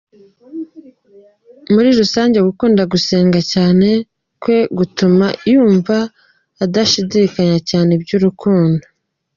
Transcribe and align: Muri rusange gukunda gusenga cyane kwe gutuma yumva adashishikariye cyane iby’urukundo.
Muri 1.73 1.89
rusange 1.99 2.37
gukunda 2.47 2.81
gusenga 2.93 3.39
cyane 3.53 3.89
kwe 4.41 4.57
gutuma 4.77 5.25
yumva 5.51 5.97
adashishikariye 6.63 7.59
cyane 7.69 7.89
iby’urukundo. 7.97 8.83